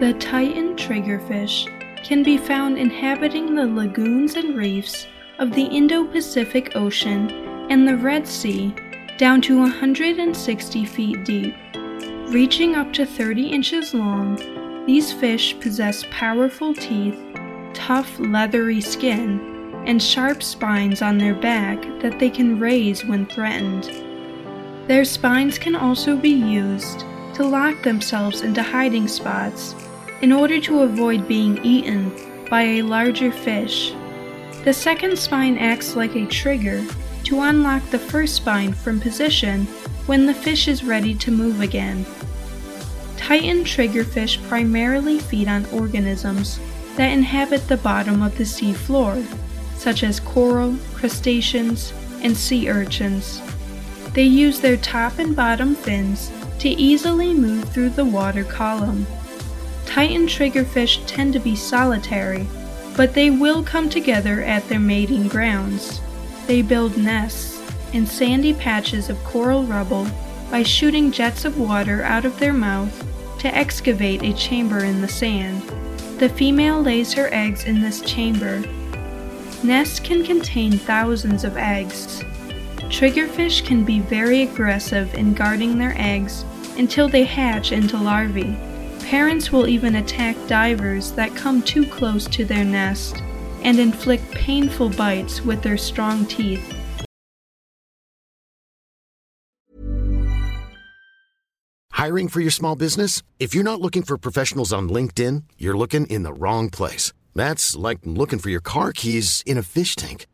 The 0.00 0.14
Titan 0.14 0.76
triggerfish 0.76 1.66
can 2.02 2.22
be 2.22 2.38
found 2.38 2.78
inhabiting 2.78 3.54
the 3.54 3.66
lagoons 3.66 4.34
and 4.34 4.56
reefs 4.56 5.06
of 5.38 5.52
the 5.52 5.64
Indo-Pacific 5.64 6.72
Ocean 6.74 7.30
and 7.70 7.86
the 7.86 7.98
Red 7.98 8.26
Sea 8.26 8.74
down 9.18 9.42
to 9.42 9.58
160 9.58 10.86
feet 10.86 11.22
deep. 11.26 11.54
Reaching 12.28 12.76
up 12.76 12.94
to 12.94 13.04
30 13.04 13.48
inches 13.48 13.92
long, 13.92 14.36
these 14.86 15.12
fish 15.12 15.54
possess 15.60 16.06
powerful 16.10 16.72
teeth, 16.72 17.20
tough 17.74 18.18
leathery 18.18 18.80
skin, 18.80 19.82
and 19.84 20.02
sharp 20.02 20.42
spines 20.42 21.02
on 21.02 21.18
their 21.18 21.34
back 21.34 21.78
that 22.00 22.18
they 22.18 22.30
can 22.30 22.58
raise 22.58 23.04
when 23.04 23.26
threatened. 23.26 23.84
Their 24.88 25.04
spines 25.04 25.58
can 25.58 25.76
also 25.76 26.16
be 26.16 26.30
used 26.30 27.00
to 27.34 27.44
lock 27.44 27.82
themselves 27.82 28.40
into 28.40 28.62
hiding 28.62 29.06
spots 29.06 29.74
in 30.22 30.32
order 30.32 30.60
to 30.60 30.80
avoid 30.80 31.26
being 31.26 31.64
eaten 31.64 32.12
by 32.50 32.62
a 32.62 32.82
larger 32.82 33.32
fish. 33.32 33.92
The 34.64 34.72
second 34.72 35.18
spine 35.18 35.56
acts 35.56 35.96
like 35.96 36.14
a 36.14 36.26
trigger 36.26 36.84
to 37.24 37.40
unlock 37.40 37.82
the 37.90 37.98
first 37.98 38.34
spine 38.34 38.72
from 38.72 39.00
position 39.00 39.66
when 40.06 40.26
the 40.26 40.34
fish 40.34 40.68
is 40.68 40.84
ready 40.84 41.14
to 41.14 41.30
move 41.30 41.60
again. 41.60 42.04
Titan 43.16 43.64
triggerfish 43.64 44.42
primarily 44.48 45.18
feed 45.18 45.46
on 45.46 45.64
organisms 45.66 46.58
that 46.96 47.12
inhabit 47.12 47.68
the 47.68 47.76
bottom 47.76 48.22
of 48.22 48.36
the 48.36 48.44
sea 48.44 48.72
floor, 48.72 49.22
such 49.76 50.02
as 50.02 50.20
coral, 50.20 50.76
crustaceans, 50.94 51.92
and 52.22 52.36
sea 52.36 52.68
urchins. 52.68 53.40
They 54.12 54.24
use 54.24 54.60
their 54.60 54.76
top 54.76 55.18
and 55.18 55.36
bottom 55.36 55.74
fins 55.74 56.30
to 56.58 56.68
easily 56.68 57.32
move 57.32 57.68
through 57.68 57.90
the 57.90 58.04
water 58.04 58.44
column. 58.44 59.06
Titan 59.90 60.28
triggerfish 60.28 61.02
tend 61.08 61.32
to 61.32 61.40
be 61.40 61.56
solitary, 61.56 62.46
but 62.96 63.12
they 63.12 63.28
will 63.28 63.64
come 63.64 63.90
together 63.90 64.40
at 64.40 64.68
their 64.68 64.78
mating 64.78 65.26
grounds. 65.26 66.00
They 66.46 66.62
build 66.62 66.96
nests 66.96 67.60
in 67.92 68.06
sandy 68.06 68.54
patches 68.54 69.10
of 69.10 69.22
coral 69.24 69.64
rubble 69.64 70.06
by 70.48 70.62
shooting 70.62 71.10
jets 71.10 71.44
of 71.44 71.58
water 71.58 72.04
out 72.04 72.24
of 72.24 72.38
their 72.38 72.52
mouth 72.52 73.04
to 73.40 73.52
excavate 73.52 74.22
a 74.22 74.32
chamber 74.32 74.84
in 74.84 75.00
the 75.00 75.08
sand. 75.08 75.60
The 76.20 76.28
female 76.28 76.80
lays 76.80 77.12
her 77.14 77.28
eggs 77.32 77.64
in 77.64 77.80
this 77.80 78.00
chamber. 78.00 78.62
Nests 79.64 79.98
can 79.98 80.24
contain 80.24 80.70
thousands 80.70 81.42
of 81.42 81.56
eggs. 81.56 82.22
Triggerfish 82.90 83.66
can 83.66 83.84
be 83.84 83.98
very 83.98 84.42
aggressive 84.42 85.12
in 85.14 85.34
guarding 85.34 85.78
their 85.78 85.94
eggs 85.96 86.44
until 86.78 87.08
they 87.08 87.24
hatch 87.24 87.72
into 87.72 87.96
larvae. 87.96 88.56
Parents 89.10 89.50
will 89.50 89.66
even 89.66 89.96
attack 89.96 90.36
divers 90.46 91.10
that 91.14 91.34
come 91.34 91.62
too 91.62 91.84
close 91.84 92.28
to 92.28 92.44
their 92.44 92.64
nest 92.64 93.16
and 93.64 93.80
inflict 93.80 94.30
painful 94.30 94.90
bites 94.90 95.40
with 95.40 95.64
their 95.64 95.76
strong 95.76 96.24
teeth. 96.26 96.62
Hiring 101.90 102.28
for 102.28 102.38
your 102.38 102.52
small 102.52 102.76
business? 102.76 103.24
If 103.40 103.52
you're 103.52 103.64
not 103.64 103.80
looking 103.80 104.04
for 104.04 104.16
professionals 104.16 104.72
on 104.72 104.88
LinkedIn, 104.88 105.42
you're 105.58 105.76
looking 105.76 106.06
in 106.06 106.22
the 106.22 106.32
wrong 106.32 106.70
place. 106.70 107.12
That's 107.34 107.74
like 107.74 107.98
looking 108.04 108.38
for 108.38 108.50
your 108.50 108.60
car 108.60 108.92
keys 108.92 109.42
in 109.44 109.58
a 109.58 109.64
fish 109.64 109.96
tank. 109.96 110.28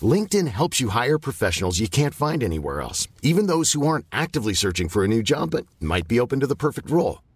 LinkedIn 0.00 0.48
helps 0.48 0.80
you 0.80 0.88
hire 0.88 1.18
professionals 1.18 1.80
you 1.80 1.88
can't 1.88 2.14
find 2.14 2.42
anywhere 2.42 2.80
else, 2.80 3.08
even 3.20 3.46
those 3.46 3.72
who 3.72 3.86
aren't 3.86 4.06
actively 4.10 4.54
searching 4.54 4.88
for 4.88 5.04
a 5.04 5.08
new 5.08 5.22
job 5.22 5.50
but 5.50 5.66
might 5.80 6.08
be 6.08 6.18
open 6.18 6.40
to 6.40 6.46
the 6.46 6.56
perfect 6.56 6.90
role. 6.90 7.18